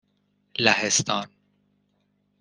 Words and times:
لهستان 0.59 1.29